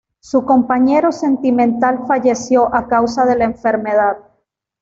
Su 0.19 0.45
compañero 0.45 1.11
sentimental 1.11 2.05
falleció 2.07 2.73
a 2.73 2.87
causa 2.87 3.23
de 3.25 3.35
la 3.35 3.45
enfermedad. 3.45 4.17